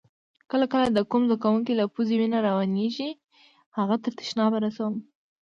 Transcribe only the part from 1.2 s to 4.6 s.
زده کونکي له پوزې وینه روانیږي هغه تر تشناب